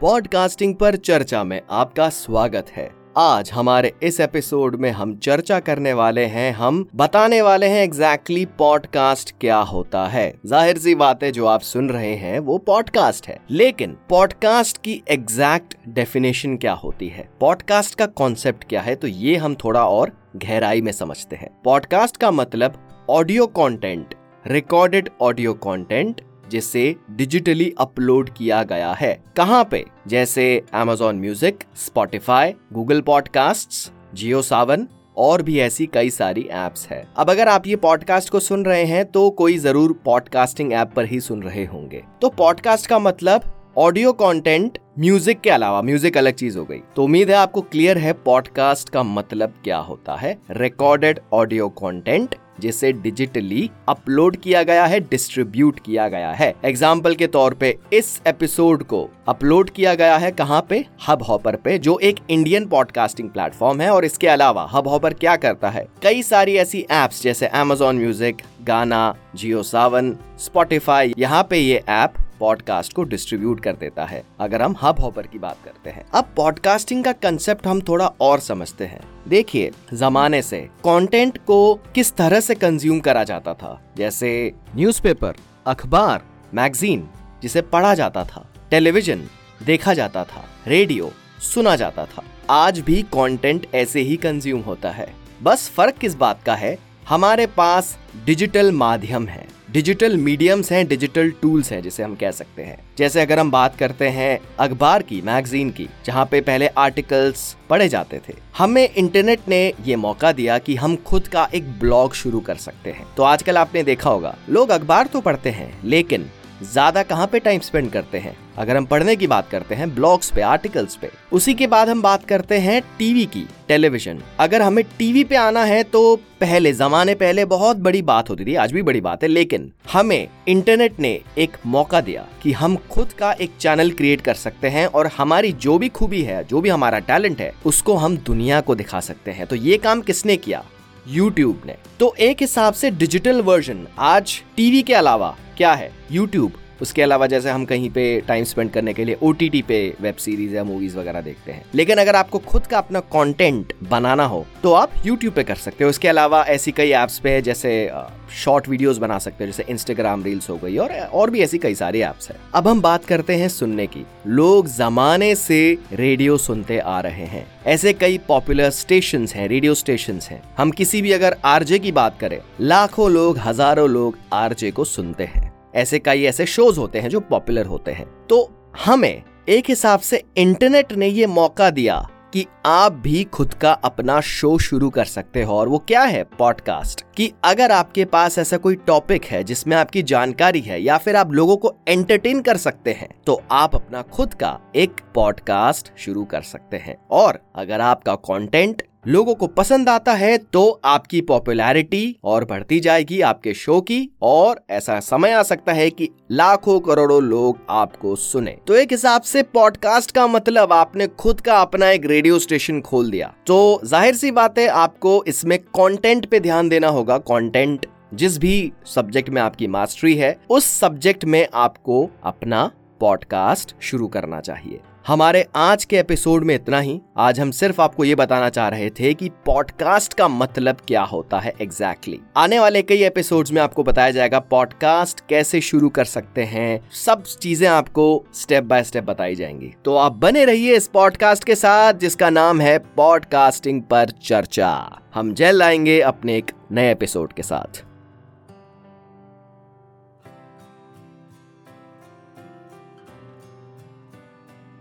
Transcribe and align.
Podcasting 0.00 0.74
पर 0.74 0.96
चर्चा 0.96 1.44
में 1.44 1.62
आपका 1.70 2.08
स्वागत 2.08 2.66
है। 2.68 2.90
आज 3.18 3.50
हमारे 3.50 3.92
इस 4.02 4.20
एपिसोड 4.20 4.76
में 4.76 4.90
हम 4.90 5.16
चर्चा 5.16 5.60
करने 5.60 5.92
वाले 5.92 6.24
हैं, 6.24 6.52
हम 6.52 6.88
बताने 6.94 7.42
वाले 7.42 7.66
हैं 7.66 7.84
एग्जैक्टली 7.84 8.40
exactly 8.40 8.58
पॉडकास्ट 8.58 9.34
क्या 9.40 9.58
होता 9.58 10.06
है। 10.06 10.34
ज़ाहिर 10.46 10.78
सी 10.78 10.94
बात 10.94 11.24
जो 11.24 11.46
आप 11.46 11.60
सुन 11.60 11.88
रहे 11.88 12.14
हैं, 12.14 12.38
वो 12.38 12.58
पॉडकास्ट 12.58 13.28
है। 13.28 13.38
लेकिन 13.50 13.96
पॉडकास्ट 14.08 14.78
की 14.78 15.02
एग्जैक्ट 15.08 15.74
डेफिनेशन 15.88 16.56
क्या 16.56 16.72
होती 16.72 17.08
है? 17.08 17.28
पॉडकास्ट 17.40 17.94
का 17.94 18.06
कॉन्सेप्ट 18.06 18.64
क्या 18.64 18.80
है? 18.80 18.94
तो 18.94 19.06
ये 19.06 19.36
हम 19.36 19.54
थोड़ा 19.54 19.88
और 19.88 20.12
गहराई 20.36 20.80
में 20.80 20.92
समझते 20.92 21.36
हैं। 21.36 21.62
पॉडकास्ट 21.64 22.16
का 22.16 22.30
मतलब 22.30 23.06
audio 23.10 23.46
content 23.46 24.14
recorded 24.46 25.10
audio 25.20 25.54
content 25.54 26.20
जिसे 26.50 26.94
डिजिटली 27.10 27.72
अपलोड 27.78 28.30
किया 28.30 28.62
गया 28.64 28.92
है। 28.92 29.12
कहाँ 29.36 29.64
पे? 29.64 29.84
जैसे 30.08 30.62
Amazon 30.74 31.14
music 31.14 31.64
Spotify 31.76 32.54
Google 32.72 33.00
podcast 33.00 33.90
JioSaavn 34.42 34.86
और 35.16 35.42
भी 35.42 35.58
ऐसी 35.60 35.86
कई 35.86 36.10
सारी 36.10 36.48
एप्स 36.54 36.86
है। 36.88 37.02
अब 37.16 37.30
अगर 37.30 37.48
आप 37.48 37.66
ये 37.66 37.76
पॉडकास्ट 37.76 38.30
को 38.30 38.40
सुन 38.40 38.64
रहे 38.64 38.84
हैं 38.84 39.04
तो 39.04 39.28
कोई 39.32 39.58
ज़रूर 39.58 39.92
पॉडकास्टिंग 40.04 40.72
ऐप 40.72 40.92
पर 40.96 41.04
ही 41.04 41.20
सुन 41.20 41.42
रहे 41.42 41.64
होंगे। 41.64 42.02
तो 42.22 42.28
पॉडकास्ट 42.28 42.86
का 42.86 42.98
मतलब 42.98 43.52
ऑडियो 43.78 44.12
कंटेंट 44.12 44.78
म्यूज़िक 44.98 45.40
के 45.40 45.50
अलावा 45.50 45.80
म्यूज़िक 45.82 46.16
अलग 46.18 46.34
चीज़ 46.34 46.58
हो 46.58 46.64
गई। 46.64 46.80
तो 46.96 47.04
उम्मीद 47.04 47.30
है 47.30 47.36
आपको 47.36 47.60
क्लियर 47.62 47.98
है 47.98 48.12
पॉडकास्ट 48.24 48.88
का 48.88 49.02
मतलब 49.02 49.54
क्या 49.64 49.78
होता 49.78 50.14
है। 50.14 50.36
रिकॉर्डेड 50.50 51.20
ऑडियो 51.32 51.68
कंटेंट 51.78 52.34
जिसे 52.60 52.92
डिजिटली 52.92 53.70
अपलोड 53.88 54.36
किया 54.36 54.62
गया 54.62 54.86
है 54.86 55.00
डिस्ट्रीब्यूट 55.00 55.80
किया 55.80 56.08
गया 56.08 56.32
है। 56.32 56.54
एग्ज़ाम्पल 56.64 57.14
के 57.14 57.26
तौर 57.26 57.54
पे 57.54 57.76
इस 57.92 58.20
एपिसोड 58.26 58.82
को 58.82 59.08
अपलोड 59.28 59.70
किया 59.70 59.94
गया 59.94 60.16
है 60.16 60.30
कहाँ 60.32 60.64
पे? 60.68 60.84
हब 61.08 61.22
हॉपर 61.22 61.56
पे, 61.56 61.78
जो 61.78 61.98
एक 61.98 62.16
इंडियन 62.30 62.66
पॉडकास्टिंग 62.66 63.30
प्लेटफॉर्म 63.30 63.80
है 63.80 63.90
और 63.90 64.04
इसके 64.04 64.28
अलावा 64.28 64.68
हब 64.72 64.88
हॉपर 64.88 65.14
क्या 65.14 65.36
करता 65.36 65.70
है? 65.70 65.86
कई 66.02 66.22
सारी 66.22 66.56
ऐसी 66.56 66.86
एप्स 66.92 67.22
जैसे 67.22 67.50
एमेजोन 67.54 67.96
म्यूज़िक 67.96 68.42
गाना 68.62 69.14
जियो 69.34 69.62
सावन 69.62 70.16
स्पॉटिफाई 70.38 71.14
यहाँ 71.18 71.46
पे 71.50 71.58
ये 71.58 71.82
ऐप 71.88 72.14
पॉडकास्ट 72.40 72.92
को 72.92 73.02
डिस्ट्रीब्यूट 73.02 73.60
कर 73.60 73.72
देता 73.72 74.04
है। 74.04 74.22
अगर 74.40 74.62
हम 74.62 74.76
हब 74.82 75.00
हॉपर 75.00 75.26
की 75.26 75.38
बात 75.38 75.56
करते 75.64 75.90
हैं 75.90 76.04
अब 76.14 76.32
पॉडकास्टिंग 76.36 77.04
का 77.04 77.12
कंसेप्ट 77.12 77.66
हम 77.66 77.80
थोड़ा 77.80 78.06
और 78.20 78.40
समझते 78.40 78.84
हैं। 78.84 79.00
देखिए 79.28 79.70
जमाने 79.94 80.42
से 80.42 80.60
कंटेंट 80.60 81.38
को 81.38 81.74
किस 81.74 82.12
तरह 82.12 82.40
से 82.40 82.54
कंज्यूम 82.54 83.00
करा 83.00 83.24
जाता 83.24 83.54
था? 83.54 83.80
जैसे 83.96 84.52
न्यूज़पेपर, 84.74 85.34
अखबार 85.66 86.22
मैगजीन 86.54 87.08
जिसे 87.42 87.62
पढ़ा 87.62 87.94
जाता 87.94 88.24
था 88.24 88.48
टेलीविज़न 88.70 89.28
देखा 89.62 89.94
जाता 89.94 90.24
था 90.24 90.44
रेडियो 90.66 91.10
सुना 91.54 91.76
जाता 91.76 92.06
था। 92.06 92.22
आज 92.50 92.80
भी 92.80 93.02
कंटेंट 93.02 93.66
ऐसे 93.74 94.00
ही 94.00 94.16
कंज्यूम 94.16 94.60
होता 94.60 94.90
है। 94.90 95.14
बस 95.42 95.68
फ़र्क 95.70 95.94
किस 95.94 96.14
बात 96.14 96.42
का 96.42 96.54
है? 96.54 96.78
हमारे 97.08 97.46
पास 97.46 97.98
डिजिटल 98.26 98.72
माध्यम 98.72 99.26
है। 99.28 99.55
डिजिटल 99.72 100.16
मीडियम्स 100.16 100.70
हैं 100.72 100.86
डिजिटल 100.88 101.30
टूल्स 101.42 101.70
हैं, 101.72 101.80
जिसे 101.82 102.02
हम 102.02 102.14
कह 102.14 102.30
सकते 102.30 102.62
हैं। 102.62 102.78
जैसे 102.98 103.20
अगर 103.20 103.38
हम 103.38 103.50
बात 103.50 103.76
करते 103.76 104.08
हैं 104.08 104.38
अखबार 104.58 105.02
की 105.02 105.20
मैगजीन 105.22 105.70
की, 105.70 105.88
जहाँ 106.04 106.24
पे 106.30 106.40
पहले 106.40 106.66
आर्टिकल्स 106.68 107.56
पढ़े 107.70 107.88
जाते 107.88 108.20
थे। 108.28 108.34
हमें 108.58 108.88
इंटरनेट 108.88 109.48
ने 109.48 109.72
ये 109.86 109.96
मौका 109.96 110.32
दिया 110.32 110.58
कि 110.58 110.76
हम 110.76 110.96
खुद 110.96 111.28
का 111.28 111.48
एक 111.54 111.70
ब्लॉग 111.80 112.14
शुरू 112.14 112.40
कर 112.40 112.56
सकते 112.56 112.90
हैं। 112.90 113.06
तो 113.16 113.22
आजकल 113.22 113.58
आपने 113.58 113.82
देखा 113.82 114.10
होगा, 114.10 114.36
लोग 114.48 114.70
अखबार 114.70 115.06
तो 115.06 115.20
पढ़ते 115.20 115.50
हैं, 115.50 115.72
लेकिन 115.84 116.30
ज़्यादा 116.62 117.02
कहाँ 117.02 117.26
पे 117.26 117.38
टाइम 117.38 117.60
स्पेंड 117.60 117.90
करते 117.90 118.18
हैं? 118.18 118.36
अगर 118.58 118.76
हम 118.76 118.84
पढ़ने 118.86 119.14
की 119.16 119.26
बात 119.26 119.48
करते 119.50 119.74
हैं 119.74 119.94
ब्लॉग्स 119.94 120.30
पे 120.30 120.42
आर्टिकल्स 120.42 120.94
पे, 120.96 121.10
उसी 121.32 121.54
के 121.54 121.66
बाद 121.66 121.88
हम 121.88 122.02
बात 122.02 122.24
करते 122.24 122.58
हैं 122.58 122.80
टीवी 122.98 123.24
की 123.26 123.44
टेलीविज़न 123.68 124.22
अगर 124.40 124.62
हमें 124.62 124.84
टीवी 124.98 125.24
पे 125.24 125.36
आना 125.36 125.64
है 125.64 125.82
तो 125.82 126.16
पहले, 126.40 126.72
जमाने 126.72 127.14
पहले 127.14 127.44
बहुत 127.44 127.76
बड़ी 127.78 128.02
बात 128.02 128.30
होती 128.30 128.44
थी, 128.44 128.54
आज 128.54 128.72
भी 128.72 128.82
बड़ी 128.82 129.00
बात 129.00 129.22
है, 129.22 129.28
लेकिन 129.28 129.70
हमें 129.92 130.28
इंटरनेट 130.48 131.00
ने 131.00 131.20
एक 131.38 131.56
मौका 131.66 132.00
दिया 132.00 132.26
कि 132.42 132.52
हम 132.52 132.76
खुद 132.90 133.12
का 133.12 133.32
एक 133.32 133.56
चैनल 133.60 133.90
क्रिएट 133.90 134.20
कर 134.20 134.34
सकते 134.36 134.68
हैं 134.68 134.86
और 134.86 135.10
हमारी 135.18 135.52
जो 135.54 135.78
भी 135.78 135.88
खूबी 135.90 136.22
है, 136.22 136.42
जो 136.44 136.60
भी 136.60 136.68
हमारा 136.68 136.98
टैलेंट 137.00 137.40
है, 137.40 137.52
उसको 137.66 137.96
हम 137.96 138.16
दुनिया 138.16 138.60
को 138.60 138.74
दिखा 138.74 139.00
सकते 139.02 139.30
हैं। 139.30 139.46
तो 139.46 139.56
ये 139.56 139.78
काम 139.78 140.00
किसने 140.00 140.36
किया? 140.36 140.64
यूट्यूब 141.06 141.62
ने। 141.66 141.76
तो 142.00 142.14
एक 142.20 142.36
हिसाब 142.40 142.74
से 142.74 142.90
डिजिटल 142.92 143.40
वर्जन 143.40 143.86
आज 143.98 144.40
टीवी 144.56 144.82
के 144.82 144.94
अलावा 144.94 145.36
क्या 145.56 145.72
है? 145.74 145.90
यूट्यूब 146.12 146.52
उसके 146.82 147.02
अलावा 147.02 147.26
जैसे 147.26 147.50
हम 147.50 147.64
कहीं 147.64 147.88
पे 147.90 148.02
टाइम 148.20 148.44
स्पेंड 148.44 148.70
करने 148.70 148.92
के 148.94 149.04
लिए 149.04 149.16
ओटीटी 149.22 149.60
पे 149.62 149.76
वेब 150.00 150.14
सीरीज़ 150.14 150.54
या 150.54 150.64
मूवीज़ 150.64 150.96
वगैरह 150.98 151.20
देखते 151.20 151.52
हैं। 151.52 151.64
लेकिन 151.74 151.98
अगर 151.98 152.16
आपको 152.16 152.38
खुद 152.40 152.66
का 152.66 152.78
अपना 152.78 153.00
कंटेंट 153.12 153.72
बनाना 153.90 154.24
हो 154.24 154.44
तो 154.62 154.72
आप 154.72 154.92
यूट्यूब 155.06 155.34
पे 155.34 155.44
कर 155.44 155.54
सकते 155.56 155.84
हो। 155.84 155.90
उसके 155.90 156.08
अलावा 156.08 156.42
ऐसी 156.44 156.72
कई 156.72 156.92
एप्स 156.94 157.18
पे 157.18 157.30
है, 157.30 157.40
जैसे 157.42 157.90
शॉर्ट 158.34 158.68
वीडियोस 158.68 158.98
बना 158.98 159.18
सकते 159.18 159.44
हो, 159.44 159.46
जैसे 159.46 159.64
इंस्टाग्राम 159.68 160.24
रील्स 160.24 160.50
हो 160.50 160.56
गई, 160.56 160.76
और 160.76 160.92
और 160.92 161.30
भी 161.30 161.40
ऐसी 161.40 161.58
कई 161.58 161.74
सारी 161.74 162.00
एप्स 162.00 162.30
है। 162.30 162.36
अब 162.54 162.68
हम 162.68 162.80
बात 162.80 163.04
करते 163.04 163.34
हैं 163.34 163.48
सुनने 163.48 163.86
की। 163.86 164.04
लोग 164.26 164.68
जमाने 164.68 165.34
से 165.36 165.78
रेडियो 165.92 166.36
सुनते 166.38 166.78
आ 166.78 167.00
रहे 167.00 167.26
हैं। 167.26 167.46
ऐसे 167.66 167.92
कई 167.94 168.18
पॉपुलर 168.28 168.70
स्टेशन 168.72 169.26
है 169.34 169.48
रेडियो 169.48 169.74
स्टेशन 169.74 170.20
है। 170.22 170.42
हम 170.58 170.70
किसी 170.72 171.02
भी 171.02 171.12
अगर 171.12 171.36
आरजे 171.44 171.78
की 171.78 171.92
बात 171.94 172.20
करें, 172.20 172.38
लाखों 172.60 173.10
लोग, 173.10 173.38
हज़ारों 173.38 173.88
लोग 173.90 174.18
आरजे 174.34 174.70
को 174.70 174.84
सुनते 174.86 175.24
हैं। 175.24 175.45
ऐसे 175.76 175.98
कई 175.98 176.24
ऐसे 176.24 176.46
शोज़ 176.46 176.78
होते 176.80 177.00
हैं 177.00 177.08
जो 177.08 177.20
पॉपुलर 177.20 177.66
होते 177.66 177.92
हैं। 177.92 178.06
तो 178.26 178.50
हमें 178.84 179.22
एक 179.48 179.64
हिसाब 179.68 180.00
से 180.00 180.22
इंटरनेट 180.36 180.92
ने 180.92 181.06
ये 181.06 181.26
मौका 181.26 181.70
दिया 181.70 182.08
कि 182.32 182.46
आप 182.66 182.92
भी 182.92 183.24
खुद 183.24 183.54
का 183.54 183.72
अपना 183.72 184.20
शो 184.20 184.58
शुरू 184.58 184.90
कर 184.90 185.04
सकते 185.04 185.42
हो। 185.42 185.54
और 185.54 185.68
वो 185.68 185.78
क्या 185.78 186.02
है? 186.02 186.22
पॉडकास्ट 186.38 187.04
कि 187.16 187.32
अगर 187.44 187.72
आपके 187.72 188.04
पास 188.04 188.38
ऐसा 188.38 188.56
कोई 188.56 188.74
टॉपिक 188.76 189.24
है 189.24 189.44
जिसमें 189.44 189.76
आपकी 189.76 190.02
जानकारी 190.02 190.60
है 190.60 190.82
या 190.82 190.98
फिर 190.98 191.16
आप 191.16 191.32
लोगों 191.32 191.56
को 191.56 191.74
एंटरटेन 191.88 192.40
कर 192.40 192.56
सकते 192.56 192.92
हैं 192.92 193.08
तो 193.26 193.40
आप 193.50 193.74
अपना 193.74 194.02
खुद 194.02 194.34
का 194.34 194.58
एक 194.76 195.00
पॉडकास्ट 195.14 195.92
शुरू 195.98 196.24
कर 196.24 196.42
सकते 196.42 196.76
हैं। 196.76 196.96
और 197.10 197.38
अगर 197.56 197.80
आपका 197.80 198.14
कंटेंट 198.14 198.82
लोगों 199.06 199.34
को 199.34 199.46
पसंद 199.46 199.88
आता 199.88 200.12
है 200.12 200.36
तो 200.38 200.68
आपकी 200.84 201.20
पॉपुलैरिटी 201.20 202.16
और 202.24 202.44
बढ़ती 202.44 202.78
जाएगी 202.80 203.20
आपके 203.20 203.52
शो 203.54 203.80
की 203.80 203.98
और 204.22 204.60
ऐसा 204.70 204.98
समय 205.00 205.32
आ 205.32 205.42
सकता 205.42 205.72
है 205.72 205.88
कि 205.90 206.08
लाखों 206.32 206.78
करोड़ों 206.80 207.22
लोग 207.22 207.58
आपको 207.70 208.14
सुने। 208.16 208.56
तो 208.66 208.74
एक 208.74 208.92
हिसाब 208.92 209.22
से 209.22 209.42
पॉडकास्ट 209.44 210.10
का 210.10 210.26
मतलब 210.26 210.72
आपने 210.72 211.06
खुद 211.08 211.40
का 211.40 211.60
अपना 211.60 211.90
एक 211.90 212.06
रेडियो 212.06 212.38
स्टेशन 212.38 212.80
खोल 212.80 213.10
दिया। 213.10 213.32
तो 213.46 213.80
ज़ाहिर 213.84 214.14
सी 214.14 214.30
बात 214.30 214.58
है, 214.58 214.66
आपको 214.66 215.22
इसमें 215.26 215.58
कंटेंट 215.58 216.26
पे 216.26 216.40
ध्यान 216.40 216.68
देना 216.68 216.88
होगा। 216.88 217.18
कंटेंट 217.24 217.86
जिस 218.14 218.38
भी 218.38 218.72
सब्जेक्ट 218.86 219.30
में 219.30 219.40
आपकी 219.42 219.66
मास्टरी 219.68 220.14
है, 220.14 220.36
उस 220.50 220.66
सब्जेक्ट 220.70 221.24
में 221.24 221.46
आपको 221.54 222.08
अपना 222.24 222.70
पॉडकास्ट 223.00 223.74
शुरू 223.82 224.06
करना 224.06 224.40
चाहिए। 224.40 224.80
हमारे 225.06 225.46
आज 225.56 225.84
के 225.84 225.96
एपिसोड 225.96 226.44
में 226.44 226.54
इतना 226.54 226.80
ही। 226.80 227.00
आज 227.18 227.40
हम 227.40 227.50
सिर्फ़ 227.50 227.82
आपको 227.82 228.04
ये 228.04 228.14
बताना 228.14 228.48
चाह 228.48 228.68
रहे 228.68 228.90
थे 228.90 229.14
कि 229.14 229.28
पॉडकास्ट 229.28 230.14
का 230.14 230.28
मतलब 230.28 230.76
क्या 230.88 231.02
होता 231.02 231.38
है 231.38 231.52
एग्जैक्टली 231.60 232.16
exactly. 232.16 232.36
आने 232.36 232.58
वाले 232.58 232.82
कई 232.82 233.02
एपिसोड्स 233.04 233.52
में 233.52 233.62
आपको 233.62 233.82
बताया 233.82 234.10
जाएगा 234.10 234.38
पॉडकास्ट 234.38 235.20
कैसे 235.28 235.60
शुरू 235.60 235.88
कर 235.88 236.04
सकते 236.04 236.42
हैं। 236.42 236.90
सब 236.90 237.22
चीज़ें 237.22 237.68
आपको 237.68 238.24
स्टेप 238.34 238.64
बाय 238.64 238.84
स्टेप 238.84 239.04
बताई 239.04 239.34
जाएँगी। 239.34 239.74
तो 239.84 239.96
आप 239.96 240.12
बने 240.12 240.44
रहिए 240.44 240.76
इस 240.76 240.88
पॉडकास्ट 240.88 241.44
के 241.44 241.54
साथ, 241.54 241.94
जिसका 241.94 242.30
नाम 242.30 242.60
है 242.60 242.78
पॉडकास्टिंग 242.78 243.82
पर 243.82 244.10
चर्चा। 244.10 245.00
हम 245.14 245.34
जल्द 245.34 245.62
आएँगे 245.62 246.00
अपने 246.00 246.36
एक 246.36 246.50
नए 246.72 246.92
एपिसोड 246.92 247.32
के 247.32 247.42
साथ। 247.42 247.84